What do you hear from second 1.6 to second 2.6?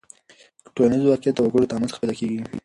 له تعامل څخه پیدا کېږي.